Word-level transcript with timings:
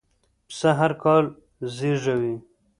پسه 0.47 0.69
هرکال 0.79 1.25
زېږوي. 1.75 2.35